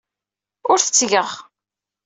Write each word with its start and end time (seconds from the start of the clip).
Ur 0.71 0.79
t-ttgeɣ. 0.81 1.29